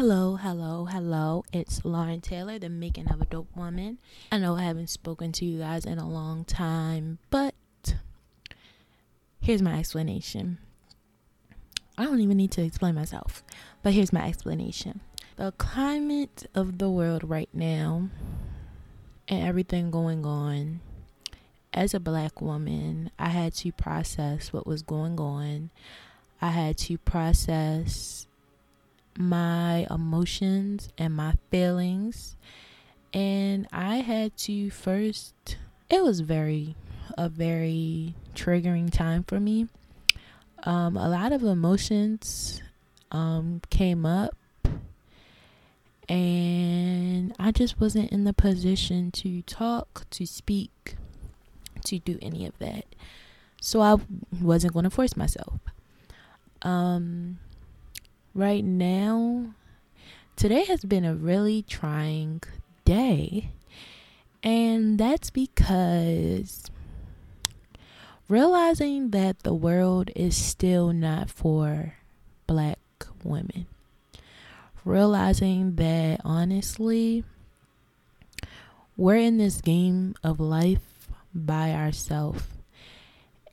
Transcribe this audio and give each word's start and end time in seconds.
Hello, 0.00 0.36
hello, 0.36 0.86
hello. 0.86 1.44
It's 1.52 1.84
Lauren 1.84 2.22
Taylor, 2.22 2.58
the 2.58 2.70
making 2.70 3.12
of 3.12 3.20
a 3.20 3.26
dope 3.26 3.54
woman. 3.54 3.98
I 4.32 4.38
know 4.38 4.56
I 4.56 4.62
haven't 4.62 4.88
spoken 4.88 5.30
to 5.32 5.44
you 5.44 5.58
guys 5.58 5.84
in 5.84 5.98
a 5.98 6.08
long 6.08 6.46
time, 6.46 7.18
but 7.28 7.54
here's 9.40 9.60
my 9.60 9.78
explanation. 9.78 10.56
I 11.98 12.04
don't 12.04 12.20
even 12.20 12.38
need 12.38 12.50
to 12.52 12.64
explain 12.64 12.94
myself, 12.94 13.44
but 13.82 13.92
here's 13.92 14.10
my 14.10 14.26
explanation. 14.26 15.02
The 15.36 15.52
climate 15.52 16.46
of 16.54 16.78
the 16.78 16.88
world 16.88 17.22
right 17.22 17.50
now 17.52 18.08
and 19.28 19.46
everything 19.46 19.90
going 19.90 20.24
on, 20.24 20.80
as 21.74 21.92
a 21.92 22.00
black 22.00 22.40
woman, 22.40 23.10
I 23.18 23.28
had 23.28 23.52
to 23.56 23.70
process 23.70 24.50
what 24.50 24.66
was 24.66 24.80
going 24.80 25.20
on. 25.20 25.68
I 26.40 26.52
had 26.52 26.78
to 26.78 26.96
process 26.96 28.26
my 29.16 29.86
emotions 29.90 30.88
and 30.96 31.14
my 31.14 31.34
feelings. 31.50 32.36
And 33.12 33.66
I 33.72 33.96
had 33.96 34.36
to 34.38 34.70
first, 34.70 35.56
it 35.88 36.02
was 36.02 36.20
very, 36.20 36.76
a 37.18 37.28
very 37.28 38.14
triggering 38.34 38.92
time 38.92 39.24
for 39.24 39.40
me. 39.40 39.68
Um, 40.62 40.96
a 40.96 41.08
lot 41.08 41.32
of 41.32 41.42
emotions 41.42 42.62
um, 43.10 43.62
came 43.70 44.04
up, 44.04 44.36
and 46.08 47.34
I 47.38 47.50
just 47.50 47.80
wasn't 47.80 48.12
in 48.12 48.24
the 48.24 48.32
position 48.32 49.10
to 49.12 49.42
talk, 49.42 50.04
to 50.10 50.26
speak, 50.26 50.96
to 51.86 51.98
do 51.98 52.18
any 52.20 52.46
of 52.46 52.58
that. 52.58 52.84
So 53.60 53.80
I 53.80 53.96
wasn't 54.40 54.74
going 54.74 54.84
to 54.84 54.90
force 54.90 55.16
myself. 55.16 55.60
Um, 56.62 57.38
right 58.34 58.64
now, 58.64 59.54
today 60.36 60.64
has 60.64 60.84
been 60.84 61.04
a 61.04 61.14
really 61.14 61.62
trying 61.62 62.42
day. 62.84 63.50
And 64.42 64.98
that's 64.98 65.30
because 65.30 66.70
realizing 68.28 69.10
that 69.10 69.42
the 69.42 69.54
world 69.54 70.10
is 70.16 70.36
still 70.36 70.92
not 70.92 71.30
for 71.30 71.94
black 72.46 72.78
women. 73.22 73.66
Realizing 74.84 75.74
that 75.76 76.20
honestly, 76.24 77.24
we're 78.96 79.16
in 79.16 79.36
this 79.36 79.60
game 79.60 80.14
of 80.24 80.40
life 80.40 81.08
by 81.34 81.72
ourselves. 81.72 82.44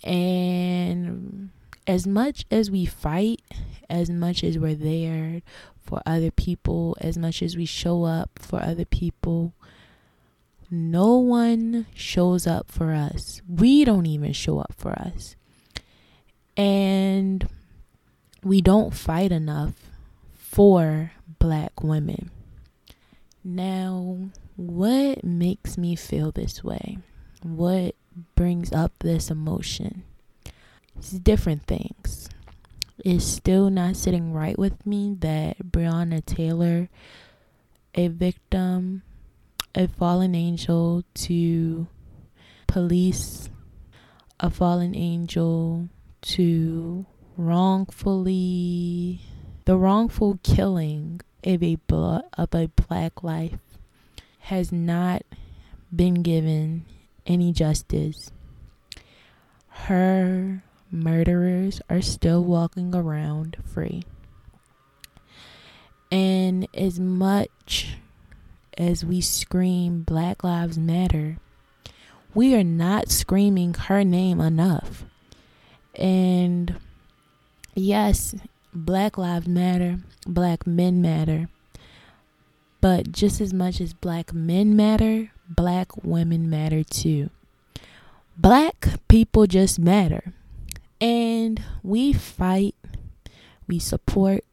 And 0.04 1.50
as 1.88 2.06
much 2.06 2.46
as 2.52 2.70
we 2.70 2.86
fight, 2.86 3.42
as 3.90 4.10
much 4.10 4.44
as 4.44 4.60
we're 4.60 4.76
there 4.76 5.42
for 5.82 6.02
other 6.06 6.30
people, 6.30 6.98
as 7.00 7.18
much 7.18 7.42
as 7.42 7.56
we 7.56 7.66
show 7.66 8.04
up 8.04 8.32
for 8.38 8.62
other 8.62 8.86
people, 8.86 9.54
no 10.70 11.16
one 11.16 11.88
shows 11.96 12.46
up 12.46 12.70
for 12.70 12.94
us. 12.94 13.42
We 13.48 13.86
don't 13.86 14.06
even 14.06 14.34
show 14.34 14.60
up 14.60 14.74
for 14.78 14.92
us. 14.92 15.38
And 16.58 17.48
we 18.44 18.60
don't 18.62 18.94
fight 18.94 19.32
enough 19.32 19.90
for 20.34 21.12
black 21.40 21.84
women. 21.84 22.32
Now, 23.46 24.30
what 24.58 25.24
makes 25.24 25.78
me 25.78 25.96
feel 25.96 26.32
this 26.32 26.64
way? 26.64 26.98
What 27.44 27.96
brings 28.36 28.74
up 28.74 28.92
this 29.00 29.30
emotion? 29.30 30.04
It's 30.98 31.12
different 31.12 31.68
things. 31.68 32.30
It's 33.06 33.24
still 33.24 33.70
not 33.70 33.96
sitting 33.96 34.34
right 34.34 34.58
with 34.58 34.86
me 34.86 35.16
that 35.20 35.60
Breonna 35.60 36.26
Taylor, 36.26 36.90
a 37.96 38.08
victim, 38.08 39.04
a 39.76 39.88
fallen 39.88 40.34
angel 40.36 41.04
to 41.14 41.88
police, 42.66 43.50
a 44.40 44.50
fallen 44.50 44.96
angel 44.96 45.90
to 46.22 47.06
wrongfully 47.38 49.22
the 49.66 49.78
wrongful 49.78 50.40
killing 50.44 51.22
of 51.44 51.62
a 51.62 51.78
of 52.38 52.56
a 52.56 52.68
black 52.68 53.24
life 53.24 53.60
has 54.40 54.72
not 54.72 55.24
been 55.96 56.16
given 56.24 56.86
any 57.26 57.52
justice. 57.52 58.32
Her 59.68 60.64
murderers 60.92 61.82
are 61.90 62.02
still 62.02 62.44
walking 62.44 62.96
around 62.96 63.58
free. 63.66 64.04
And 66.12 66.68
as 66.74 67.00
much 67.00 67.98
as 68.78 69.04
we 69.04 69.22
scream 69.22 70.04
Black 70.04 70.44
Lives 70.44 70.78
Matter, 70.78 71.38
we 72.34 72.56
are 72.56 72.64
not 72.64 73.10
screaming 73.10 73.74
her 73.74 74.04
name 74.04 74.40
enough. 74.40 75.06
And 75.96 76.76
yes, 77.76 78.36
Black 78.74 79.18
Lives 79.18 79.48
Matter, 79.48 80.00
Black 80.26 80.66
Men 80.68 81.02
Matter. 81.02 81.50
But 82.80 83.12
just 83.12 83.42
as 83.42 83.54
much 83.54 83.82
as 83.82 83.94
Black 83.94 84.34
men 84.34 84.76
matter, 84.76 85.32
Black 85.50 86.04
women 86.04 86.50
matter 86.50 86.84
too. 86.84 87.30
Black 88.38 88.88
people 89.08 89.48
just 89.48 89.80
matter. 89.80 90.34
And 91.00 91.64
we 91.84 92.14
fight, 92.14 92.76
we 93.68 93.80
support, 93.80 94.44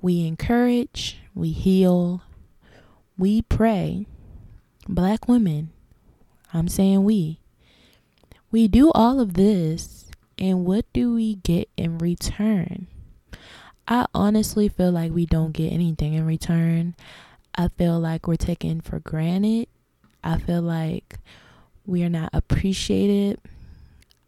we 0.00 0.26
encourage, 0.26 1.18
we 1.34 1.52
heal, 1.52 2.22
we 3.18 3.42
pray. 3.42 4.06
Black 4.88 5.28
women, 5.28 5.70
I'm 6.54 6.68
saying 6.68 7.04
we. 7.04 7.40
We 8.50 8.68
do 8.68 8.90
all 8.92 9.20
of 9.20 9.34
this, 9.34 10.10
and 10.38 10.64
what 10.64 10.90
do 10.94 11.12
we 11.12 11.34
get 11.34 11.68
in 11.76 11.98
return? 11.98 12.86
I 13.86 14.06
honestly 14.14 14.68
feel 14.68 14.92
like 14.92 15.12
we 15.12 15.26
don't 15.26 15.52
get 15.52 15.72
anything 15.72 16.14
in 16.14 16.24
return. 16.24 16.94
I 17.54 17.68
feel 17.68 17.98
like 17.98 18.26
we're 18.26 18.36
taken 18.36 18.80
for 18.80 19.00
granted. 19.00 19.68
I 20.24 20.38
feel 20.38 20.62
like 20.62 21.18
we 21.84 22.02
are 22.04 22.08
not 22.08 22.30
appreciated. 22.32 23.40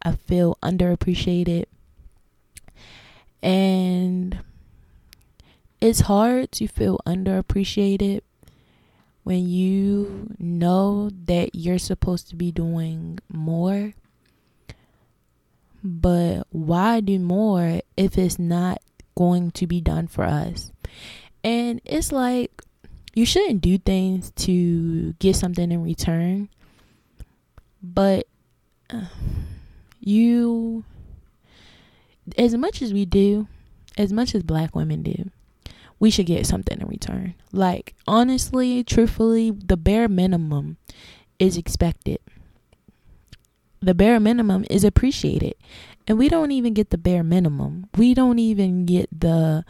I 0.01 0.13
feel 0.13 0.57
underappreciated. 0.63 1.65
And 3.43 4.39
it's 5.79 6.01
hard 6.01 6.51
to 6.53 6.67
feel 6.67 6.99
underappreciated 7.05 8.21
when 9.23 9.47
you 9.47 10.27
know 10.39 11.09
that 11.25 11.55
you're 11.55 11.79
supposed 11.79 12.29
to 12.29 12.35
be 12.35 12.51
doing 12.51 13.19
more. 13.31 13.93
But 15.83 16.45
why 16.51 16.99
do 16.99 17.17
more 17.17 17.81
if 17.97 18.17
it's 18.17 18.37
not 18.37 18.81
going 19.15 19.51
to 19.51 19.65
be 19.65 19.81
done 19.81 20.07
for 20.07 20.23
us? 20.23 20.71
And 21.43 21.81
it's 21.85 22.11
like 22.11 22.61
you 23.13 23.25
shouldn't 23.25 23.61
do 23.61 23.77
things 23.77 24.31
to 24.31 25.13
get 25.13 25.35
something 25.35 25.71
in 25.71 25.83
return. 25.83 26.49
But 27.81 28.27
uh, 28.89 29.05
you 30.01 30.83
as 32.37 32.55
much 32.55 32.81
as 32.81 32.93
we 32.93 33.05
do, 33.05 33.47
as 33.97 34.11
much 34.11 34.35
as 34.35 34.43
black 34.43 34.75
women 34.75 35.03
do, 35.03 35.31
we 35.99 36.09
should 36.09 36.25
get 36.25 36.45
something 36.45 36.79
in 36.79 36.87
return. 36.87 37.35
Like, 37.51 37.93
honestly, 38.07 38.83
truthfully, 38.83 39.51
the 39.51 39.77
bare 39.77 40.07
minimum 40.07 40.77
is 41.39 41.57
expected. 41.57 42.19
The 43.81 43.93
bare 43.93 44.19
minimum 44.19 44.65
is 44.69 44.83
appreciated. 44.83 45.55
And 46.07 46.17
we 46.17 46.29
don't 46.29 46.51
even 46.51 46.73
get 46.73 46.89
the 46.89 46.97
bare 46.97 47.23
minimum. 47.23 47.87
We 47.95 48.13
don't 48.13 48.39
even 48.39 48.85
get 48.85 49.09
the 49.17 49.63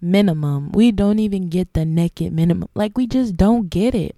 minimum. 0.00 0.72
We 0.72 0.92
don't 0.92 1.18
even 1.18 1.48
get 1.48 1.72
the 1.74 1.84
naked 1.84 2.32
minimum. 2.32 2.68
Like, 2.74 2.96
we 2.96 3.06
just 3.06 3.36
don't 3.36 3.68
get 3.68 3.94
it. 3.94 4.16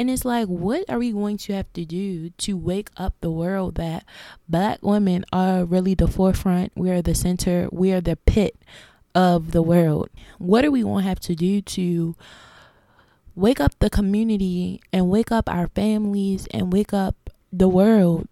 And 0.00 0.08
it's 0.08 0.24
like, 0.24 0.48
what 0.48 0.88
are 0.88 0.98
we 0.98 1.12
going 1.12 1.36
to 1.36 1.52
have 1.52 1.70
to 1.74 1.84
do 1.84 2.30
to 2.30 2.56
wake 2.56 2.88
up 2.96 3.12
the 3.20 3.30
world 3.30 3.74
that 3.74 4.06
black 4.48 4.78
women 4.80 5.26
are 5.30 5.66
really 5.66 5.92
the 5.92 6.08
forefront? 6.08 6.72
We 6.74 6.88
are 6.88 7.02
the 7.02 7.14
center, 7.14 7.68
we 7.70 7.92
are 7.92 8.00
the 8.00 8.16
pit 8.16 8.56
of 9.14 9.50
the 9.50 9.60
world. 9.60 10.08
What 10.38 10.64
are 10.64 10.70
we 10.70 10.80
going 10.80 11.02
to 11.02 11.08
have 11.10 11.20
to 11.20 11.34
do 11.34 11.60
to 11.60 12.16
wake 13.34 13.60
up 13.60 13.78
the 13.78 13.90
community 13.90 14.80
and 14.90 15.10
wake 15.10 15.30
up 15.30 15.50
our 15.50 15.68
families 15.68 16.48
and 16.50 16.72
wake 16.72 16.94
up 16.94 17.28
the 17.52 17.68
world 17.68 18.26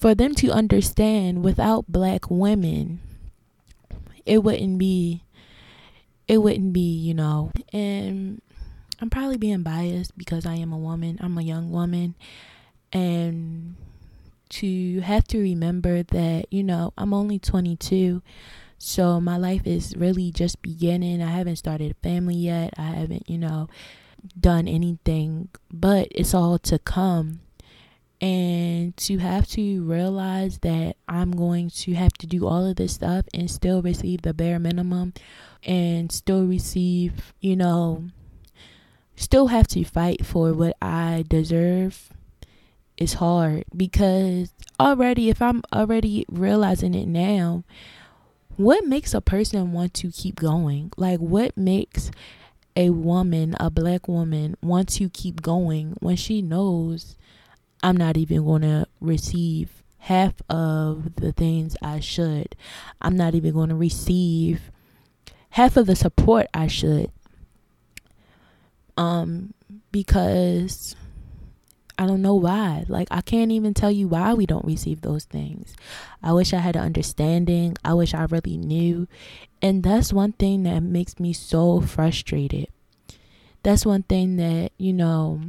for 0.00 0.16
them 0.16 0.34
to 0.34 0.50
understand 0.50 1.44
without 1.44 1.84
black 1.86 2.28
women 2.28 3.00
it 4.26 4.42
wouldn't 4.42 4.78
be 4.78 5.22
it 6.26 6.38
wouldn't 6.38 6.72
be 6.72 6.80
you 6.80 7.12
know 7.12 7.52
and 7.72 8.40
I'm 9.04 9.10
probably 9.10 9.36
being 9.36 9.62
biased 9.62 10.16
because 10.16 10.46
I 10.46 10.54
am 10.54 10.72
a 10.72 10.78
woman. 10.78 11.18
I'm 11.20 11.36
a 11.36 11.42
young 11.42 11.70
woman. 11.70 12.14
And 12.90 13.76
to 14.48 15.00
have 15.00 15.24
to 15.24 15.38
remember 15.38 16.02
that, 16.04 16.46
you 16.50 16.62
know, 16.62 16.94
I'm 16.96 17.12
only 17.12 17.38
22. 17.38 18.22
So 18.78 19.20
my 19.20 19.36
life 19.36 19.66
is 19.66 19.94
really 19.94 20.32
just 20.32 20.62
beginning. 20.62 21.22
I 21.22 21.32
haven't 21.32 21.56
started 21.56 21.90
a 21.90 22.02
family 22.02 22.36
yet. 22.36 22.72
I 22.78 22.84
haven't, 22.84 23.28
you 23.28 23.36
know, 23.36 23.68
done 24.40 24.66
anything, 24.66 25.50
but 25.70 26.08
it's 26.10 26.32
all 26.32 26.58
to 26.60 26.78
come. 26.78 27.40
And 28.22 28.96
to 28.96 29.18
have 29.18 29.46
to 29.48 29.82
realize 29.82 30.60
that 30.60 30.96
I'm 31.06 31.32
going 31.32 31.68
to 31.68 31.92
have 31.92 32.14
to 32.14 32.26
do 32.26 32.46
all 32.46 32.64
of 32.64 32.76
this 32.76 32.94
stuff 32.94 33.26
and 33.34 33.50
still 33.50 33.82
receive 33.82 34.22
the 34.22 34.32
bare 34.32 34.58
minimum 34.58 35.12
and 35.62 36.10
still 36.10 36.46
receive, 36.46 37.34
you 37.42 37.54
know, 37.54 38.08
still 39.16 39.48
have 39.48 39.66
to 39.68 39.84
fight 39.84 40.24
for 40.24 40.52
what 40.52 40.76
I 40.80 41.24
deserve 41.28 42.10
is 42.96 43.14
hard 43.14 43.64
because 43.76 44.52
already, 44.78 45.28
if 45.30 45.42
I'm 45.42 45.62
already 45.72 46.24
realizing 46.28 46.94
it 46.94 47.06
now, 47.06 47.64
what 48.56 48.86
makes 48.86 49.14
a 49.14 49.20
person 49.20 49.72
want 49.72 49.94
to 49.94 50.10
keep 50.10 50.36
going? 50.36 50.92
Like, 50.96 51.18
what 51.18 51.56
makes 51.56 52.10
a 52.76 52.90
woman, 52.90 53.54
a 53.58 53.70
black 53.70 54.06
woman, 54.08 54.56
want 54.62 54.88
to 54.90 55.08
keep 55.08 55.42
going 55.42 55.96
when 56.00 56.16
she 56.16 56.40
knows 56.42 57.16
I'm 57.82 57.96
not 57.96 58.16
even 58.16 58.44
going 58.44 58.62
to 58.62 58.86
receive 59.00 59.82
half 59.98 60.34
of 60.48 61.16
the 61.16 61.32
things 61.32 61.76
I 61.82 62.00
should? 62.00 62.54
I'm 63.00 63.16
not 63.16 63.34
even 63.34 63.52
going 63.52 63.70
to 63.70 63.74
receive 63.74 64.70
half 65.50 65.76
of 65.76 65.86
the 65.86 65.96
support 65.96 66.46
I 66.54 66.68
should. 66.68 67.10
Um, 68.96 69.54
because 69.90 70.94
I 71.98 72.06
don't 72.06 72.22
know 72.22 72.34
why. 72.34 72.84
Like, 72.88 73.08
I 73.10 73.20
can't 73.20 73.52
even 73.52 73.74
tell 73.74 73.90
you 73.90 74.08
why 74.08 74.34
we 74.34 74.46
don't 74.46 74.64
receive 74.64 75.00
those 75.00 75.24
things. 75.24 75.74
I 76.22 76.32
wish 76.32 76.52
I 76.52 76.58
had 76.58 76.76
an 76.76 76.82
understanding. 76.82 77.76
I 77.84 77.94
wish 77.94 78.14
I 78.14 78.24
really 78.24 78.56
knew. 78.56 79.06
And 79.62 79.82
that's 79.82 80.12
one 80.12 80.32
thing 80.32 80.64
that 80.64 80.82
makes 80.82 81.20
me 81.20 81.32
so 81.32 81.80
frustrated. 81.80 82.68
That's 83.62 83.86
one 83.86 84.02
thing 84.02 84.36
that, 84.36 84.72
you 84.76 84.92
know, 84.92 85.40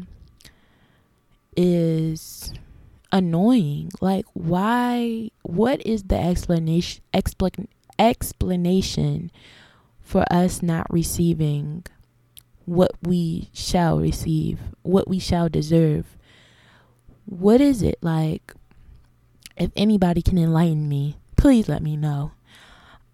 is 1.58 2.54
annoying. 3.12 3.92
Like, 4.00 4.26
why? 4.34 5.32
What 5.42 5.86
is 5.86 6.04
the 6.04 6.18
explanation? 6.18 7.04
Expl- 7.14 7.68
explanation 7.98 9.32
for 10.02 10.26
us 10.32 10.62
not 10.62 10.86
receiving 10.92 11.86
what 12.66 12.92
we 13.02 13.50
shall 13.54 14.00
receive, 14.00 14.60
what 14.82 15.08
we 15.08 15.20
shall 15.20 15.50
deserve 15.50 16.16
what 17.26 17.60
is 17.60 17.82
it 17.82 17.98
like? 18.02 18.54
If 19.58 19.72
anybody 19.76 20.22
can 20.22 20.38
enlighten 20.38 20.88
me, 20.88 21.18
please 21.38 21.68
let 21.68 21.82
me 21.82 21.98
know. 21.98 22.32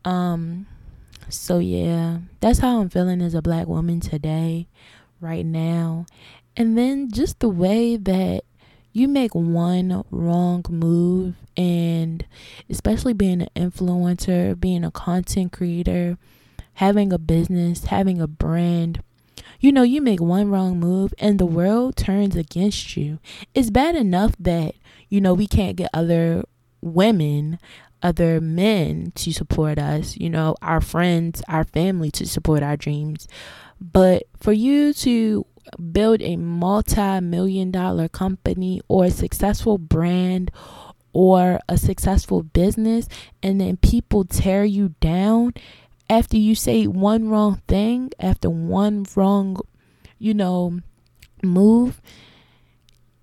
Um, 0.03 0.67
so 1.29 1.59
yeah, 1.59 2.19
that's 2.39 2.59
how 2.59 2.81
I'm 2.81 2.89
feeling 2.89 3.21
as 3.21 3.33
a 3.33 3.41
black 3.41 3.67
woman 3.67 3.99
today, 3.99 4.67
right 5.19 5.45
now. 5.45 6.05
And 6.57 6.77
then 6.77 7.11
just 7.11 7.39
the 7.39 7.49
way 7.49 7.95
that 7.95 8.43
you 8.91 9.07
make 9.07 9.33
one 9.33 10.03
wrong 10.11 10.65
move, 10.69 11.35
and 11.55 12.25
especially 12.69 13.13
being 13.13 13.41
an 13.41 13.49
influencer, 13.55 14.59
being 14.59 14.83
a 14.83 14.91
content 14.91 15.53
creator, 15.53 16.17
having 16.73 17.13
a 17.13 17.17
business, 17.17 17.85
having 17.85 18.19
a 18.19 18.27
brand, 18.27 19.01
you 19.61 19.71
know, 19.71 19.83
you 19.83 20.01
make 20.01 20.19
one 20.19 20.49
wrong 20.49 20.79
move 20.79 21.13
and 21.19 21.39
the 21.39 21.45
world 21.45 21.95
turns 21.95 22.35
against 22.35 22.97
you. 22.97 23.19
It's 23.53 23.69
bad 23.69 23.95
enough 23.95 24.33
that, 24.39 24.75
you 25.07 25.21
know, 25.21 25.35
we 25.35 25.47
can't 25.47 25.77
get 25.77 25.91
other 25.93 26.43
women, 26.81 27.59
other 28.01 28.41
men 28.41 29.11
to 29.15 29.31
support 29.31 29.77
us, 29.77 30.17
you 30.17 30.29
know, 30.31 30.55
our 30.63 30.81
friends, 30.81 31.43
our 31.47 31.63
family 31.63 32.09
to 32.11 32.27
support 32.27 32.63
our 32.63 32.75
dreams. 32.75 33.27
But 33.79 34.23
for 34.39 34.51
you 34.51 34.93
to 34.95 35.45
build 35.91 36.23
a 36.23 36.35
multi 36.37 37.19
million 37.19 37.69
dollar 37.69 38.07
company 38.09 38.81
or 38.87 39.05
a 39.05 39.11
successful 39.11 39.77
brand 39.77 40.49
or 41.13 41.59
a 41.69 41.77
successful 41.77 42.41
business 42.41 43.07
and 43.43 43.61
then 43.61 43.77
people 43.77 44.23
tear 44.25 44.63
you 44.63 44.95
down 44.99 45.53
after 46.11 46.35
you 46.35 46.55
say 46.55 46.87
one 46.87 47.29
wrong 47.29 47.61
thing, 47.69 48.11
after 48.19 48.49
one 48.49 49.05
wrong, 49.15 49.57
you 50.19 50.33
know, 50.33 50.81
move, 51.41 52.01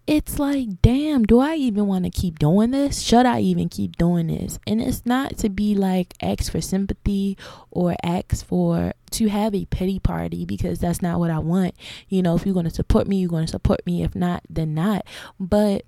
it's 0.07 0.39
like, 0.39 0.81
damn, 0.81 1.25
do 1.25 1.39
I 1.39 1.57
even 1.57 1.87
want 1.87 2.07
to 2.07 2.11
keep 2.11 2.39
doing 2.39 2.71
this? 2.71 3.03
Should 3.03 3.27
I 3.27 3.41
even 3.41 3.69
keep 3.69 3.99
doing 3.99 4.29
this? 4.29 4.59
And 4.67 4.81
it's 4.81 5.05
not 5.05 5.37
to 5.37 5.51
be 5.51 5.75
like 5.75 6.15
ask 6.23 6.51
for 6.51 6.63
sympathy 6.63 7.37
or 7.71 7.95
ask 8.03 8.43
for 8.47 8.95
to 9.11 9.29
have 9.29 9.55
a 9.55 9.67
pity 9.67 9.99
party 9.99 10.47
because 10.47 10.79
that's 10.79 11.03
not 11.03 11.19
what 11.19 11.31
I 11.31 11.41
want. 11.41 11.75
You 12.09 12.23
know, 12.23 12.37
if 12.37 12.47
you're 12.47 12.55
going 12.55 12.65
to 12.65 12.75
support 12.75 13.07
me, 13.07 13.19
you're 13.19 13.29
going 13.29 13.45
to 13.45 13.53
support 13.53 13.85
me. 13.85 14.03
If 14.03 14.15
not, 14.15 14.45
then 14.49 14.73
not. 14.73 15.05
But 15.39 15.83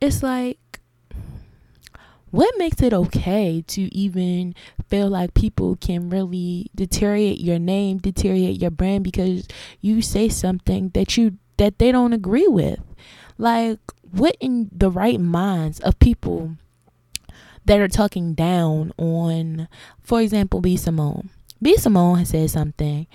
it's 0.00 0.22
like 0.22 0.60
what 2.30 2.54
makes 2.58 2.82
it 2.82 2.92
okay 2.92 3.62
to 3.68 3.82
even 3.94 4.54
feel 4.88 5.08
like 5.08 5.34
people 5.34 5.76
can 5.76 6.10
really 6.10 6.70
deteriorate 6.74 7.40
your 7.40 7.58
name, 7.58 7.98
deteriorate 7.98 8.60
your 8.60 8.70
brand 8.70 9.04
because 9.04 9.46
you 9.80 10.02
say 10.02 10.28
something 10.28 10.90
that 10.90 11.16
you 11.16 11.38
that 11.56 11.78
they 11.78 11.92
don't 11.92 12.12
agree 12.12 12.48
with? 12.48 12.80
Like 13.38 13.78
what 14.10 14.36
in 14.40 14.70
the 14.72 14.90
right 14.90 15.20
minds 15.20 15.80
of 15.80 15.98
people 15.98 16.56
that 17.64 17.80
are 17.80 17.88
talking 17.88 18.34
down 18.34 18.92
on 18.96 19.68
for 20.02 20.20
example 20.20 20.60
B 20.60 20.76
Simone. 20.76 21.30
B 21.60 21.76
Simone 21.76 22.18
has 22.18 22.30
said 22.30 22.50
something 22.50 23.06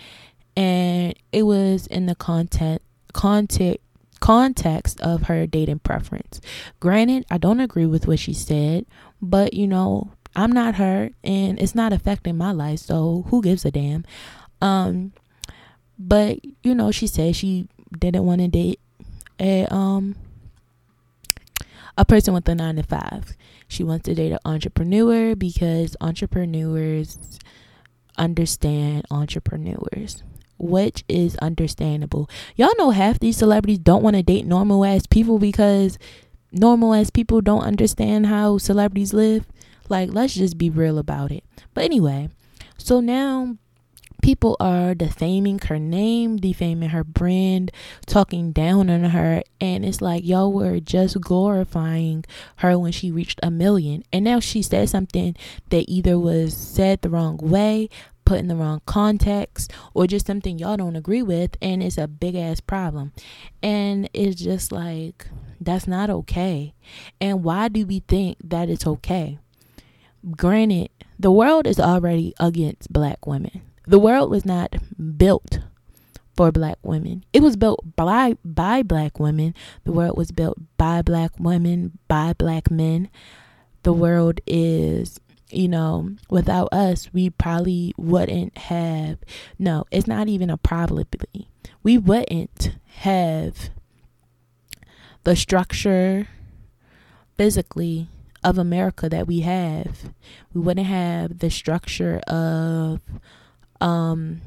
and 0.55 1.13
it 1.31 1.43
was 1.43 1.87
in 1.87 2.05
the 2.05 2.15
content 2.15 2.81
content 3.13 3.79
context 4.21 5.01
of 5.01 5.23
her 5.23 5.45
dating 5.45 5.79
preference. 5.79 6.39
Granted, 6.79 7.25
I 7.29 7.37
don't 7.37 7.59
agree 7.59 7.87
with 7.87 8.07
what 8.07 8.19
she 8.19 8.33
said, 8.33 8.85
but 9.21 9.53
you 9.53 9.67
know, 9.67 10.11
I'm 10.35 10.51
not 10.51 10.75
her 10.75 11.09
and 11.23 11.59
it's 11.59 11.75
not 11.75 11.91
affecting 11.91 12.37
my 12.37 12.53
life, 12.53 12.79
so 12.79 13.25
who 13.27 13.41
gives 13.41 13.65
a 13.65 13.71
damn? 13.71 14.05
Um 14.61 15.11
but 15.99 16.39
you 16.63 16.73
know, 16.73 16.91
she 16.91 17.07
said 17.07 17.35
she 17.35 17.67
didn't 17.97 18.25
want 18.25 18.39
to 18.39 18.47
date 18.47 18.79
a 19.39 19.65
um 19.73 20.15
a 21.97 22.05
person 22.05 22.33
with 22.33 22.47
a 22.47 22.55
9 22.55 22.77
to 22.77 22.83
5. 22.83 23.33
She 23.67 23.83
wants 23.83 24.05
to 24.05 24.15
date 24.15 24.31
an 24.31 24.39
entrepreneur 24.45 25.35
because 25.35 25.97
entrepreneurs 25.99 27.17
understand 28.17 29.05
entrepreneurs 29.11 30.23
which 30.61 31.03
is 31.07 31.35
understandable. 31.37 32.29
Y'all 32.55 32.73
know 32.77 32.91
half 32.91 33.19
these 33.19 33.37
celebrities 33.37 33.79
don't 33.79 34.03
want 34.03 34.15
to 34.15 34.23
date 34.23 34.45
normal 34.45 34.85
ass 34.85 35.05
people 35.05 35.39
because 35.39 35.97
normal 36.51 36.93
ass 36.93 37.09
people 37.09 37.41
don't 37.41 37.63
understand 37.63 38.27
how 38.27 38.57
celebrities 38.57 39.13
live. 39.13 39.45
Like, 39.89 40.13
let's 40.13 40.35
just 40.35 40.57
be 40.57 40.69
real 40.69 40.97
about 40.97 41.31
it. 41.31 41.43
But 41.73 41.83
anyway, 41.83 42.29
so 42.77 42.99
now 42.99 43.57
people 44.21 44.55
are 44.59 44.93
defaming 44.93 45.59
her 45.59 45.79
name, 45.79 46.37
defaming 46.37 46.89
her 46.89 47.03
brand, 47.03 47.71
talking 48.05 48.51
down 48.51 48.89
on 48.89 49.03
her. 49.05 49.41
And 49.59 49.83
it's 49.83 50.01
like, 50.01 50.23
y'all 50.23 50.53
were 50.53 50.79
just 50.79 51.19
glorifying 51.19 52.23
her 52.57 52.77
when 52.77 52.91
she 52.91 53.11
reached 53.11 53.39
a 53.43 53.51
million. 53.51 54.03
And 54.13 54.23
now 54.23 54.39
she 54.39 54.61
said 54.61 54.89
something 54.89 55.35
that 55.69 55.89
either 55.89 56.17
was 56.17 56.55
said 56.55 57.01
the 57.01 57.09
wrong 57.09 57.37
way, 57.37 57.89
put 58.25 58.39
in 58.39 58.47
the 58.47 58.55
wrong 58.55 58.81
context 58.85 59.71
or 59.93 60.07
just 60.07 60.27
something 60.27 60.57
y'all 60.57 60.77
don't 60.77 60.95
agree 60.95 61.21
with 61.21 61.57
and 61.61 61.83
it's 61.83 61.97
a 61.97 62.07
big 62.07 62.35
ass 62.35 62.59
problem. 62.59 63.13
And 63.61 64.09
it's 64.13 64.41
just 64.41 64.71
like 64.71 65.27
that's 65.59 65.87
not 65.87 66.09
okay. 66.09 66.73
And 67.19 67.43
why 67.43 67.67
do 67.67 67.85
we 67.85 67.99
think 68.07 68.37
that 68.43 68.69
it's 68.69 68.87
okay? 68.87 69.39
Granted 70.35 70.89
the 71.19 71.31
world 71.31 71.67
is 71.67 71.79
already 71.79 72.33
against 72.39 72.91
black 72.91 73.27
women. 73.27 73.61
The 73.87 73.99
world 73.99 74.31
was 74.31 74.43
not 74.43 74.73
built 75.17 75.59
for 76.35 76.51
black 76.51 76.79
women. 76.81 77.23
It 77.33 77.43
was 77.43 77.55
built 77.55 77.95
by 77.95 78.35
by 78.43 78.81
black 78.81 79.19
women. 79.19 79.53
The 79.83 79.91
world 79.91 80.17
was 80.17 80.31
built 80.31 80.57
by 80.77 81.03
black 81.03 81.31
women 81.37 81.99
by 82.07 82.33
black 82.33 82.71
men. 82.71 83.09
The 83.83 83.93
world 83.93 84.41
is 84.47 85.19
you 85.51 85.67
know, 85.67 86.15
without 86.29 86.69
us, 86.71 87.11
we 87.13 87.29
probably 87.29 87.93
wouldn't 87.97 88.57
have. 88.57 89.17
No, 89.59 89.85
it's 89.91 90.07
not 90.07 90.27
even 90.27 90.49
a 90.49 90.57
probably. 90.57 91.05
We 91.83 91.97
wouldn't 91.97 92.75
have 92.97 93.69
the 95.23 95.35
structure 95.35 96.27
physically 97.37 98.07
of 98.43 98.57
America 98.57 99.09
that 99.09 99.27
we 99.27 99.41
have. 99.41 100.13
We 100.53 100.61
wouldn't 100.61 100.87
have 100.87 101.39
the 101.39 101.49
structure 101.49 102.19
of 102.27 103.01
um 103.79 104.41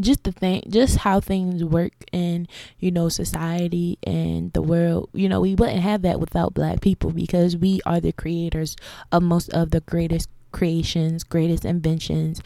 just 0.00 0.24
the 0.24 0.32
thing 0.32 0.62
just 0.68 0.98
how 0.98 1.20
things 1.20 1.62
work 1.62 1.92
in 2.12 2.48
you 2.78 2.90
know 2.90 3.08
society 3.10 3.98
and 4.04 4.52
the 4.54 4.62
world 4.62 5.10
you 5.12 5.28
know 5.28 5.40
we 5.40 5.54
wouldn't 5.54 5.82
have 5.82 6.00
that 6.02 6.18
without 6.18 6.54
black 6.54 6.80
people 6.80 7.10
because 7.10 7.56
we 7.56 7.78
are 7.84 8.00
the 8.00 8.12
creators 8.12 8.74
of 9.12 9.22
most 9.22 9.50
of 9.50 9.70
the 9.70 9.80
greatest 9.80 10.28
creations, 10.52 11.24
greatest 11.24 11.64
inventions, 11.64 12.40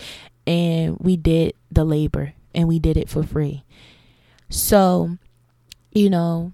and 0.47 0.97
we 0.99 1.17
did 1.17 1.55
the 1.71 1.85
labor 1.85 2.33
and 2.55 2.67
we 2.69 2.79
did 2.79 2.97
it 2.97 3.11
for 3.11 3.23
free. 3.23 3.65
So, 4.49 5.19
you 5.93 6.09
know, 6.09 6.53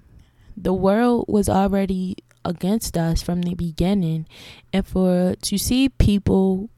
the 0.56 0.72
world 0.72 1.26
was 1.28 1.48
already 1.48 2.16
against 2.44 2.96
us 2.96 3.22
from 3.22 3.42
the 3.42 3.54
beginning 3.54 4.26
and 4.72 4.84
for 4.84 5.36
to 5.40 5.58
see 5.58 5.88
people 5.88 6.70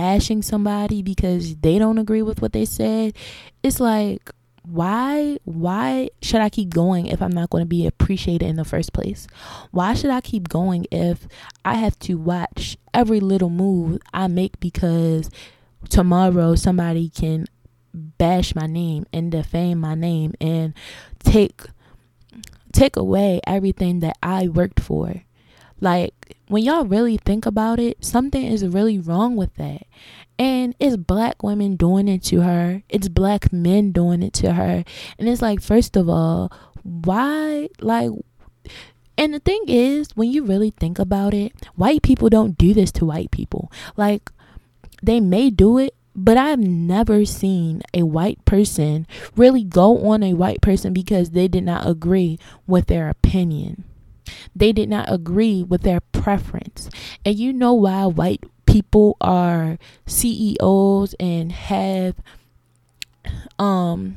bashing 0.00 0.40
somebody 0.40 1.02
because 1.02 1.56
they 1.56 1.78
don't 1.78 1.98
agree 1.98 2.22
with 2.22 2.40
what 2.40 2.54
they 2.54 2.64
said 2.64 3.14
it's 3.62 3.80
like 3.80 4.30
why 4.62 5.36
why 5.44 6.08
should 6.22 6.40
i 6.40 6.48
keep 6.48 6.70
going 6.70 7.06
if 7.06 7.20
i'm 7.20 7.32
not 7.32 7.50
going 7.50 7.60
to 7.60 7.68
be 7.68 7.86
appreciated 7.86 8.46
in 8.46 8.56
the 8.56 8.64
first 8.64 8.94
place 8.94 9.26
why 9.72 9.92
should 9.92 10.08
i 10.08 10.22
keep 10.22 10.48
going 10.48 10.86
if 10.90 11.28
i 11.66 11.74
have 11.74 11.98
to 11.98 12.14
watch 12.14 12.78
every 12.94 13.20
little 13.20 13.50
move 13.50 13.98
i 14.14 14.26
make 14.26 14.58
because 14.58 15.28
tomorrow 15.90 16.54
somebody 16.54 17.10
can 17.10 17.46
bash 17.92 18.54
my 18.54 18.66
name 18.66 19.04
and 19.12 19.30
defame 19.30 19.78
my 19.78 19.94
name 19.94 20.32
and 20.40 20.72
take 21.18 21.62
take 22.72 22.96
away 22.96 23.40
everything 23.46 24.00
that 24.00 24.16
I 24.22 24.48
worked 24.48 24.80
for. 24.80 25.24
Like 25.80 26.36
when 26.48 26.64
y'all 26.64 26.84
really 26.84 27.16
think 27.16 27.46
about 27.46 27.78
it, 27.78 28.04
something 28.04 28.44
is 28.44 28.66
really 28.66 28.98
wrong 28.98 29.36
with 29.36 29.54
that. 29.56 29.86
And 30.38 30.74
it's 30.78 30.96
black 30.96 31.42
women 31.42 31.76
doing 31.76 32.08
it 32.08 32.22
to 32.24 32.40
her. 32.40 32.82
It's 32.88 33.08
black 33.08 33.52
men 33.52 33.92
doing 33.92 34.22
it 34.22 34.32
to 34.34 34.54
her. 34.54 34.84
And 35.18 35.28
it's 35.28 35.42
like 35.42 35.60
first 35.60 35.96
of 35.96 36.08
all, 36.08 36.52
why 36.82 37.68
like 37.80 38.10
and 39.18 39.34
the 39.34 39.40
thing 39.40 39.64
is, 39.66 40.08
when 40.14 40.30
you 40.30 40.46
really 40.46 40.70
think 40.70 40.98
about 40.98 41.34
it, 41.34 41.52
white 41.76 42.00
people 42.02 42.30
don't 42.30 42.56
do 42.56 42.72
this 42.72 42.90
to 42.92 43.04
white 43.04 43.30
people. 43.30 43.70
Like 43.96 44.30
they 45.02 45.20
may 45.20 45.50
do 45.50 45.78
it 45.78 45.94
but 46.14 46.36
I've 46.36 46.58
never 46.58 47.24
seen 47.24 47.82
a 47.94 48.02
white 48.02 48.44
person 48.44 49.06
really 49.36 49.64
go 49.64 50.06
on 50.08 50.22
a 50.22 50.34
white 50.34 50.60
person 50.60 50.92
because 50.92 51.30
they 51.30 51.48
did 51.48 51.64
not 51.64 51.88
agree 51.88 52.38
with 52.66 52.86
their 52.86 53.08
opinion. 53.08 53.84
They 54.54 54.72
did 54.72 54.88
not 54.88 55.12
agree 55.12 55.62
with 55.62 55.82
their 55.82 56.00
preference. 56.00 56.88
And 57.24 57.38
you 57.38 57.52
know 57.52 57.74
why 57.74 58.06
white 58.06 58.44
people 58.66 59.16
are 59.20 59.78
CEOs 60.06 61.14
and 61.18 61.50
have 61.50 62.14
um 63.58 64.16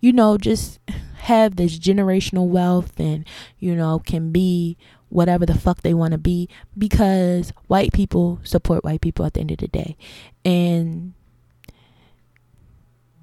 you 0.00 0.12
know 0.12 0.36
just 0.36 0.78
have 1.16 1.56
this 1.56 1.78
generational 1.78 2.46
wealth 2.46 3.00
and 3.00 3.26
you 3.58 3.74
know 3.74 3.98
can 3.98 4.30
be 4.30 4.76
whatever 5.08 5.46
the 5.46 5.58
fuck 5.58 5.82
they 5.82 5.94
want 5.94 6.12
to 6.12 6.18
be 6.18 6.48
because 6.76 7.52
white 7.68 7.92
people 7.92 8.38
support 8.42 8.84
white 8.84 9.00
people 9.00 9.24
at 9.24 9.34
the 9.34 9.40
end 9.40 9.50
of 9.50 9.58
the 9.58 9.68
day. 9.68 9.96
And 10.44 11.14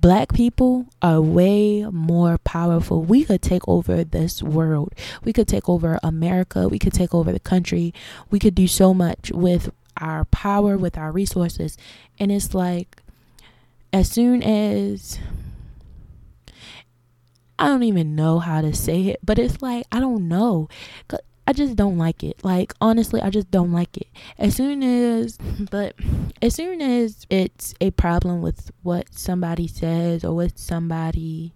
black 0.04 0.34
people 0.34 0.86
are 1.02 1.22
way 1.22 1.86
more 1.86 2.38
powerful. 2.40 3.02
We 3.02 3.24
could 3.24 3.42
take 3.42 3.66
over 3.70 4.04
this 4.04 4.44
world. 4.44 4.94
We 5.24 5.32
could 5.32 5.48
take 5.48 5.70
over 5.70 5.98
America. 6.04 6.68
We 6.68 6.78
could 6.78 6.92
take 6.92 7.16
over 7.16 7.32
the 7.32 7.40
country. 7.40 7.94
We 8.30 8.38
could 8.38 8.54
do 8.54 8.68
so 8.68 8.94
much 8.94 9.32
with 9.32 9.72
our 9.96 10.26
power, 10.26 10.76
with 10.76 10.98
our 10.98 11.14
resources. 11.14 11.78
And 12.20 12.34
it's 12.34 12.54
like, 12.54 13.02
as 13.94 14.12
soon 14.12 14.44
as 14.44 15.20
I 17.58 17.70
don't 17.70 17.84
even 17.84 18.14
know 18.14 18.40
how 18.40 18.60
to 18.60 18.74
say 18.74 19.04
it, 19.04 19.20
but 19.24 19.40
it's 19.40 19.62
like, 19.62 19.86
I 19.90 20.02
don't 20.02 20.28
know. 20.28 20.68
I 21.46 21.54
just 21.54 21.76
don't 21.76 21.98
like 21.98 22.24
it. 22.24 22.44
Like 22.44 22.74
honestly, 22.80 23.22
I 23.22 23.30
just 23.30 23.52
don't 23.52 23.72
like 23.72 23.98
it. 23.98 24.08
As 24.38 24.56
soon 24.56 24.84
as 24.84 25.38
but 25.72 25.96
as 26.42 26.56
soon 26.56 26.82
as 26.82 27.26
it's 27.30 27.74
a 27.82 27.92
problem 27.92 28.42
with 28.42 28.72
what 28.82 29.14
somebody 29.14 29.68
says 29.68 30.24
or 30.24 30.36
what 30.36 30.58
somebody 30.58 31.54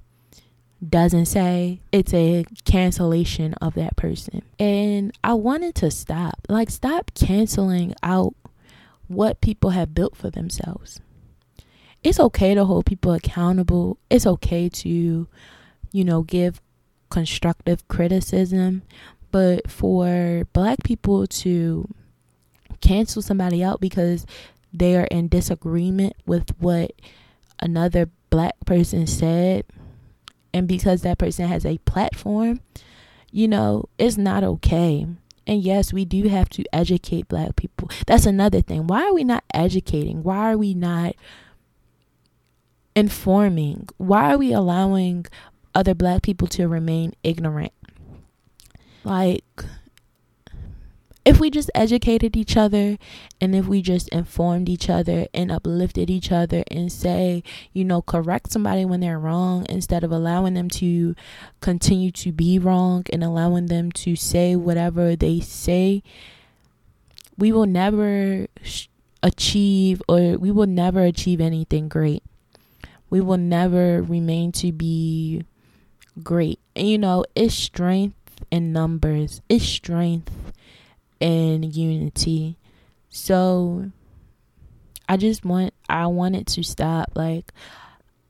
doesn't 0.88 1.26
say, 1.26 1.82
it's 1.92 2.14
a 2.14 2.46
cancellation 2.66 3.54
of 3.56 3.74
that 3.76 3.96
person. 3.96 4.44
And 4.60 5.18
I 5.24 5.34
wanted 5.34 5.76
to 5.76 5.92
stop. 5.92 6.36
Like 6.50 6.70
stop 6.70 7.12
canceling 7.16 7.96
out 8.04 8.36
what 9.08 9.42
people 9.42 9.72
have 9.72 9.96
built 9.96 10.16
for 10.16 10.30
themselves. 10.30 11.00
It's 12.04 12.20
okay 12.20 12.54
to 12.54 12.66
hold 12.66 12.86
people 12.86 13.14
accountable. 13.14 13.98
It's 14.10 14.28
okay 14.28 14.70
to, 14.70 15.28
you 15.92 16.04
know, 16.04 16.22
give 16.22 16.62
constructive 17.10 17.88
criticism, 17.88 18.84
but 19.38 19.70
for 19.70 20.48
black 20.52 20.80
people 20.84 21.28
to 21.28 21.88
cancel 22.82 23.22
somebody 23.22 23.64
out 23.64 23.80
because 23.80 24.26
they 24.74 24.96
are 24.96 25.06
in 25.12 25.28
disagreement 25.28 26.16
with 26.26 26.60
what 26.60 26.94
another 27.60 28.10
black 28.32 28.56
person 28.66 29.06
said, 29.06 29.64
and 30.56 30.68
because 30.68 31.04
that 31.04 31.20
person 31.20 31.48
has 31.48 31.68
a 31.68 31.78
platform, 31.80 32.62
you 33.32 33.48
know, 33.48 33.86
it's 34.00 34.18
not 34.18 34.44
okay. 34.44 35.06
And 35.46 35.62
yes, 35.62 35.94
we 35.94 36.04
do 36.04 36.28
have 36.30 36.50
to 36.50 36.64
educate 36.74 37.28
black 37.28 37.56
people. 37.56 37.92
That's 38.08 38.26
another 38.26 38.62
thing. 38.62 38.88
Why 38.88 39.04
are 39.04 39.14
we 39.14 39.24
not 39.24 39.44
educating? 39.54 40.24
Why 40.24 40.54
are 40.54 40.58
we 40.58 40.74
not 40.74 41.14
informing? 42.96 43.88
Why 43.98 44.34
are 44.34 44.38
we 44.40 44.52
allowing 44.52 45.28
other 45.76 45.94
black 45.94 46.24
people 46.24 46.48
to 46.48 46.68
remain 46.68 47.14
ignorant? 47.22 47.72
Like, 49.04 49.64
if 51.28 51.42
we 51.42 51.50
just 51.50 51.70
educated 51.76 52.38
each 52.38 52.56
other 52.56 52.98
and 53.42 53.54
if 53.54 53.68
we 53.68 53.82
just 53.82 54.08
informed 54.10 54.70
each 54.70 54.90
other 54.90 55.28
and 55.34 55.52
uplifted 55.52 56.10
each 56.10 56.32
other 56.32 56.64
and 56.72 56.90
say, 56.90 57.44
you 57.74 57.84
know, 57.84 58.02
correct 58.02 58.54
somebody 58.54 58.86
when 58.86 59.02
they're 59.02 59.20
wrong 59.20 59.66
instead 59.68 60.06
of 60.06 60.12
allowing 60.14 60.54
them 60.54 60.70
to 60.70 61.16
continue 61.60 62.12
to 62.12 62.32
be 62.32 62.58
wrong 62.58 63.04
and 63.12 63.26
allowing 63.26 63.66
them 63.66 63.92
to 63.92 64.16
say 64.16 64.56
whatever 64.56 65.18
they 65.18 65.42
say, 65.42 66.02
we 67.38 67.52
will 67.52 67.66
never 67.66 68.48
achieve 69.22 70.02
or 70.08 70.38
we 70.38 70.50
will 70.50 70.66
never 70.66 71.02
achieve 71.04 71.42
anything 71.42 71.90
great. 71.90 72.24
We 73.10 73.20
will 73.20 73.38
never 73.38 74.02
remain 74.02 74.54
to 74.54 74.72
be 74.72 75.44
great. 76.24 76.62
And 76.74 76.88
you 76.88 76.98
know, 76.98 77.26
it's 77.36 77.54
strength 77.54 78.16
in 78.52 78.72
numbers, 78.72 79.42
it's 79.50 79.66
strength 79.66 80.54
in 81.20 81.64
unity. 81.64 82.58
So 83.10 83.92
I 85.10 85.18
just 85.18 85.46
want 85.46 85.74
I 85.90 86.08
want 86.08 86.36
it 86.36 86.48
to 86.48 86.64
stop. 86.64 87.12
Like 87.16 87.52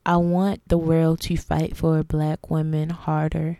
I 0.06 0.16
want 0.16 0.62
the 0.68 0.78
world 0.78 1.20
to 1.22 1.36
fight 1.36 1.76
for 1.76 2.02
black 2.02 2.50
women 2.50 2.90
harder. 2.90 3.58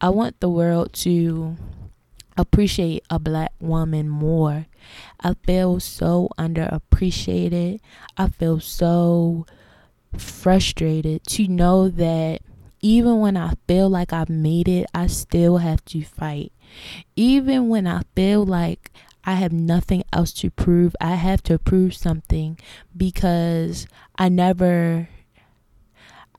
I 0.00 0.08
want 0.08 0.40
the 0.40 0.48
world 0.48 0.92
to 0.94 1.56
appreciate 2.36 3.04
a 3.10 3.18
black 3.18 3.52
woman 3.60 4.08
more. 4.08 4.66
I 5.20 5.34
feel 5.44 5.78
so 5.78 6.30
underappreciated. 6.38 7.80
I 8.16 8.28
feel 8.28 8.60
so 8.60 9.46
frustrated 10.16 11.24
to 11.24 11.46
know 11.46 11.88
that 11.88 12.40
even 12.80 13.20
when 13.20 13.36
I 13.36 13.54
feel 13.66 13.88
like 13.88 14.12
I've 14.12 14.30
made 14.30 14.68
it, 14.68 14.86
I 14.94 15.06
still 15.06 15.58
have 15.58 15.84
to 15.86 16.02
fight. 16.02 16.52
Even 17.16 17.68
when 17.68 17.86
I 17.86 18.02
feel 18.14 18.44
like 18.44 18.90
I 19.24 19.34
have 19.34 19.52
nothing 19.52 20.02
else 20.12 20.32
to 20.34 20.50
prove, 20.50 20.96
I 21.00 21.14
have 21.16 21.42
to 21.44 21.58
prove 21.58 21.94
something 21.94 22.58
because 22.96 23.86
I 24.16 24.28
never 24.28 25.08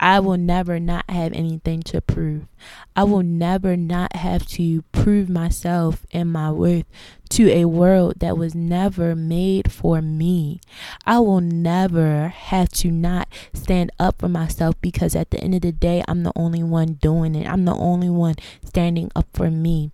I 0.01 0.19
will 0.19 0.37
never 0.37 0.79
not 0.79 1.07
have 1.09 1.31
anything 1.33 1.83
to 1.83 2.01
prove. 2.01 2.47
I 2.95 3.03
will 3.03 3.21
never 3.21 3.77
not 3.77 4.15
have 4.15 4.47
to 4.47 4.81
prove 4.91 5.29
myself 5.29 6.07
and 6.11 6.33
my 6.33 6.51
worth 6.51 6.85
to 7.29 7.49
a 7.51 7.65
world 7.65 8.15
that 8.17 8.35
was 8.35 8.55
never 8.55 9.15
made 9.15 9.71
for 9.71 10.01
me. 10.01 10.59
I 11.05 11.19
will 11.19 11.39
never 11.39 12.29
have 12.29 12.69
to 12.69 12.89
not 12.89 13.29
stand 13.53 13.91
up 13.99 14.17
for 14.17 14.27
myself 14.27 14.75
because 14.81 15.15
at 15.15 15.29
the 15.29 15.39
end 15.39 15.53
of 15.53 15.61
the 15.61 15.71
day, 15.71 16.03
I'm 16.07 16.23
the 16.23 16.33
only 16.35 16.63
one 16.63 16.93
doing 16.93 17.35
it. 17.35 17.47
I'm 17.47 17.65
the 17.65 17.75
only 17.75 18.09
one 18.09 18.35
standing 18.65 19.11
up 19.15 19.27
for 19.33 19.51
me. 19.51 19.91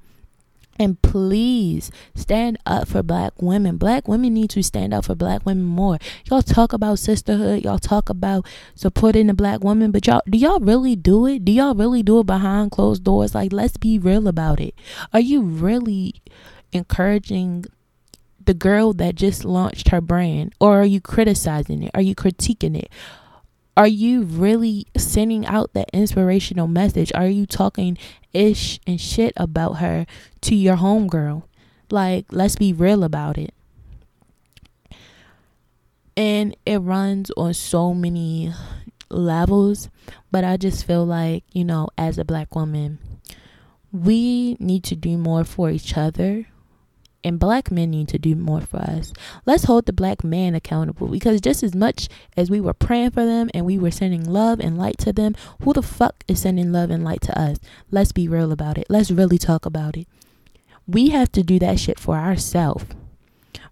And 0.79 1.01
please 1.01 1.91
stand 2.15 2.57
up 2.65 2.87
for 2.87 3.01
black 3.03 3.41
women. 3.41 3.77
Black 3.77 4.07
women 4.07 4.33
need 4.33 4.49
to 4.51 4.61
stand 4.61 4.93
up 4.93 5.05
for 5.05 5.15
black 5.15 5.45
women 5.45 5.63
more. 5.63 5.97
Y'all 6.29 6.41
talk 6.41 6.73
about 6.73 6.99
sisterhood. 6.99 7.63
Y'all 7.63 7.79
talk 7.79 8.09
about 8.09 8.45
supporting 8.75 9.27
the 9.27 9.33
black 9.33 9.63
woman. 9.63 9.91
But 9.91 10.05
y'all, 10.07 10.21
do 10.29 10.37
y'all 10.37 10.59
really 10.59 10.95
do 10.95 11.25
it? 11.25 11.45
Do 11.45 11.51
y'all 11.51 11.75
really 11.75 12.03
do 12.03 12.19
it 12.19 12.25
behind 12.25 12.71
closed 12.71 13.03
doors? 13.03 13.33
Like, 13.33 13.51
let's 13.51 13.77
be 13.77 13.97
real 13.97 14.27
about 14.27 14.59
it. 14.59 14.75
Are 15.13 15.19
you 15.19 15.41
really 15.41 16.21
encouraging 16.71 17.65
the 18.43 18.53
girl 18.53 18.93
that 18.93 19.15
just 19.15 19.45
launched 19.45 19.89
her 19.89 20.01
brand? 20.01 20.53
Or 20.59 20.81
are 20.81 20.85
you 20.85 21.01
criticizing 21.01 21.83
it? 21.83 21.91
Are 21.93 22.01
you 22.01 22.15
critiquing 22.15 22.77
it? 22.77 22.89
Are 23.77 23.87
you 23.87 24.23
really 24.23 24.87
sending 24.97 25.45
out 25.45 25.73
that 25.73 25.91
inspirational 25.93 26.67
message? 26.67 27.11
Are 27.13 27.27
you 27.27 27.45
talking 27.45 27.95
ish 28.33 28.79
and 28.87 28.99
shit 28.99 29.33
about 29.37 29.73
her 29.73 30.07
to 30.41 30.55
your 30.55 30.77
homegirl? 30.77 31.43
Like, 31.91 32.25
let's 32.31 32.55
be 32.55 32.73
real 32.73 33.03
about 33.03 33.37
it. 33.37 33.53
And 36.17 36.57
it 36.65 36.79
runs 36.79 37.29
on 37.37 37.53
so 37.53 37.93
many 37.93 38.51
levels, 39.11 39.89
but 40.31 40.43
I 40.43 40.57
just 40.57 40.83
feel 40.83 41.05
like, 41.05 41.43
you 41.53 41.63
know, 41.63 41.89
as 41.99 42.17
a 42.17 42.25
black 42.25 42.55
woman, 42.55 42.97
we 43.91 44.55
need 44.55 44.85
to 44.85 44.95
do 44.95 45.19
more 45.19 45.43
for 45.43 45.69
each 45.69 45.95
other 45.95 46.47
and 47.27 47.39
black 47.39 47.69
men 47.69 47.91
need 47.91 48.07
to 48.07 48.17
do 48.17 48.35
more 48.35 48.61
for 48.61 48.77
us. 48.77 49.11
Let's 49.45 49.65
hold 49.65 49.85
the 49.85 49.93
black 49.93 50.23
man 50.23 50.55
accountable 50.55 51.07
because 51.07 51.41
just 51.41 51.61
as 51.61 51.75
much 51.75 52.07
as 52.37 52.49
we 52.49 52.61
were 52.61 52.73
praying 52.73 53.11
for 53.11 53.25
them 53.25 53.49
and 53.53 53.65
we 53.65 53.77
were 53.77 53.91
sending 53.91 54.23
love 54.23 54.61
and 54.61 54.77
light 54.77 54.97
to 54.99 55.11
them, 55.11 55.35
who 55.61 55.73
the 55.73 55.81
fuck 55.81 56.23
is 56.27 56.39
sending 56.39 56.71
love 56.71 56.89
and 56.89 57.03
light 57.03 57.21
to 57.21 57.37
us? 57.37 57.57
Let's 57.91 58.13
be 58.13 58.29
real 58.29 58.53
about 58.53 58.77
it. 58.77 58.87
Let's 58.89 59.11
really 59.11 59.37
talk 59.37 59.65
about 59.65 59.97
it. 59.97 60.07
We 60.87 61.09
have 61.09 61.29
to 61.33 61.43
do 61.43 61.59
that 61.59 61.79
shit 61.79 61.99
for 61.99 62.15
ourselves. 62.15 62.85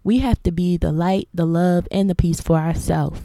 We 0.04 0.18
have 0.18 0.42
to 0.42 0.52
be 0.52 0.76
the 0.76 0.92
light, 0.92 1.28
the 1.32 1.46
love, 1.46 1.88
and 1.90 2.10
the 2.10 2.14
peace 2.14 2.40
for 2.40 2.58
ourselves. 2.58 3.22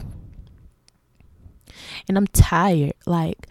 And 2.08 2.16
I'm 2.16 2.26
tired. 2.28 2.94
Like, 3.04 3.46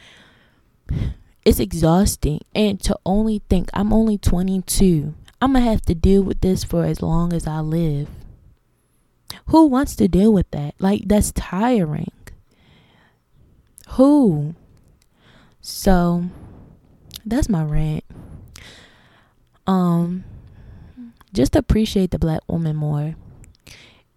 it's 1.45 1.59
exhausting. 1.59 2.41
And 2.55 2.81
to 2.81 2.97
only 3.05 3.43
think 3.49 3.69
I'm 3.73 3.93
only 3.93 4.17
22 4.17 5.13
I'm 5.41 5.53
going 5.53 5.65
to 5.65 5.71
have 5.71 5.81
to 5.83 5.95
deal 5.95 6.21
with 6.21 6.41
this 6.41 6.63
for 6.63 6.85
as 6.85 7.01
long 7.01 7.33
as 7.33 7.47
I 7.47 7.61
live. 7.61 8.07
Who 9.47 9.65
wants 9.65 9.95
to 9.95 10.07
deal 10.07 10.31
with 10.31 10.49
that? 10.51 10.75
Like, 10.77 11.07
that's 11.07 11.31
tiring. 11.31 12.11
Who? 13.89 14.53
So, 15.59 16.25
that's 17.25 17.49
my 17.49 17.63
rant. 17.63 18.03
Um, 19.65 20.25
just 21.33 21.55
appreciate 21.55 22.11
the 22.11 22.19
black 22.19 22.41
woman 22.47 22.75
more. 22.75 23.15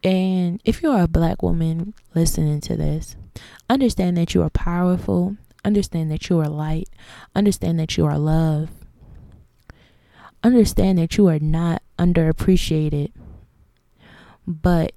And 0.03 0.61
if 0.67 0.83
you're 0.83 1.01
a 1.01 1.09
black 1.09 1.43
woman 1.43 1.95
listening 2.15 2.61
to 2.63 2.77
this, 2.77 3.17
understand 3.71 4.19
that 4.19 4.35
you 4.35 4.43
are 4.43 4.51
powerful, 4.51 5.39
understand 5.65 6.11
that 6.11 6.29
you 6.29 6.39
are 6.41 6.49
light, 6.49 6.91
understand 7.35 7.79
that 7.81 7.97
you 7.97 8.05
are 8.05 8.19
love 8.19 8.69
understand 10.45 10.99
that 10.99 11.17
you 11.17 11.27
are 11.29 11.39
not 11.39 11.83
underappreciated, 11.99 13.11
but 14.47 14.93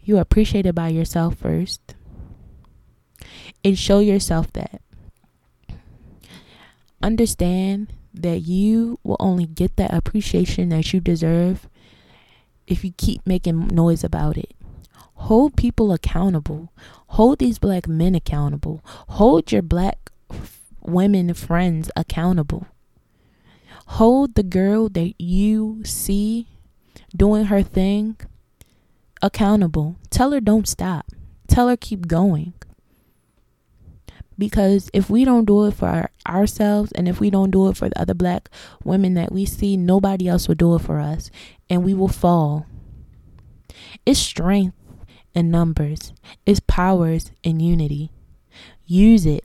you 0.00 0.16
are 0.16 0.22
appreciated 0.22 0.74
by 0.74 0.88
yourself 0.88 1.36
first. 1.36 1.94
And 3.64 3.76
show 3.76 3.98
yourself 3.98 4.52
that. 4.52 4.80
Understand 7.02 7.92
that 8.14 8.38
you 8.38 8.98
will 9.02 9.16
only 9.18 9.46
get 9.46 9.76
that 9.76 9.92
appreciation 9.92 10.68
that 10.68 10.92
you 10.92 11.00
deserve 11.00 11.68
if 12.66 12.84
you 12.84 12.92
keep 12.96 13.26
making 13.26 13.66
noise 13.68 14.04
about 14.04 14.38
it. 14.38 14.54
Hold 15.14 15.56
people 15.56 15.92
accountable. 15.92 16.72
Hold 17.08 17.40
these 17.40 17.58
black 17.58 17.88
men 17.88 18.14
accountable. 18.14 18.80
Hold 18.84 19.50
your 19.50 19.62
black 19.62 20.10
women 20.80 21.34
friends 21.34 21.90
accountable. 21.96 22.66
Hold 23.86 24.34
the 24.34 24.42
girl 24.42 24.88
that 24.90 25.14
you 25.18 25.82
see 25.84 26.48
doing 27.16 27.46
her 27.46 27.62
thing 27.62 28.16
accountable. 29.22 29.96
Tell 30.10 30.32
her 30.32 30.40
don't 30.40 30.68
stop. 30.68 31.06
Tell 31.48 31.68
her 31.68 31.76
keep 31.76 32.06
going. 32.06 32.52
Because 34.38 34.90
if 34.92 35.08
we 35.08 35.24
don't 35.24 35.46
do 35.46 35.64
it 35.64 35.74
for 35.74 35.86
our, 35.86 36.10
ourselves 36.28 36.92
and 36.92 37.08
if 37.08 37.20
we 37.20 37.30
don't 37.30 37.50
do 37.50 37.68
it 37.68 37.76
for 37.76 37.88
the 37.88 37.98
other 37.98 38.12
black 38.12 38.50
women 38.84 39.14
that 39.14 39.32
we 39.32 39.46
see, 39.46 39.76
nobody 39.76 40.28
else 40.28 40.46
will 40.46 40.56
do 40.56 40.74
it 40.74 40.82
for 40.82 41.00
us 41.00 41.30
and 41.70 41.82
we 41.82 41.94
will 41.94 42.08
fall. 42.08 42.66
It's 44.04 44.18
strength 44.18 44.76
in 45.34 45.50
numbers, 45.50 46.12
it's 46.44 46.60
powers 46.60 47.30
in 47.42 47.60
unity. 47.60 48.10
Use 48.84 49.24
it 49.26 49.44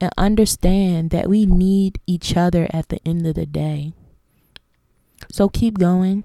and 0.00 0.12
understand 0.16 1.10
that 1.10 1.28
we 1.28 1.46
need 1.46 2.00
each 2.06 2.36
other 2.36 2.68
at 2.72 2.88
the 2.88 3.00
end 3.06 3.26
of 3.26 3.34
the 3.34 3.46
day. 3.46 3.92
So 5.30 5.48
keep 5.48 5.78
going. 5.78 6.24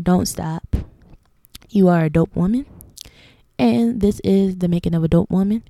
Don't 0.00 0.26
stop. 0.26 0.76
You 1.70 1.88
are 1.88 2.04
a 2.04 2.10
dope 2.10 2.34
woman. 2.36 2.66
And 3.58 4.00
this 4.00 4.20
is 4.20 4.58
the 4.58 4.68
making 4.68 4.94
of 4.94 5.02
a 5.02 5.08
dope 5.08 5.30
woman. 5.30 5.64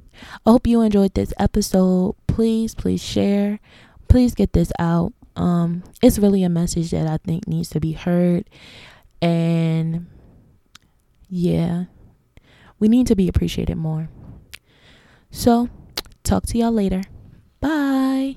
I 0.45 0.51
hope 0.51 0.67
you 0.67 0.83
enjoyed 0.83 1.15
this 1.15 1.33
episode. 1.39 2.17
Please, 2.27 2.75
please 2.75 3.03
share. 3.03 3.61
Please 4.09 4.35
get 4.35 4.53
this 4.53 4.73
out. 4.79 5.13
Um, 5.37 5.85
it's 6.03 6.19
really 6.19 6.43
a 6.43 6.49
message 6.49 6.91
that 6.91 7.07
I 7.07 7.19
think 7.19 7.47
needs 7.47 7.71
to 7.71 7.81
be 7.81 7.93
heard. 7.93 8.51
And 9.23 10.07
yeah, 11.29 11.85
we 12.79 12.89
need 12.89 13.07
to 13.07 13.17
be 13.17 13.29
appreciated 13.29 13.77
more. 13.77 14.09
So, 15.31 15.69
talk 16.25 16.47
to 16.47 16.59
y'all 16.59 16.73
later. 16.73 17.03
Bye. 17.61 18.37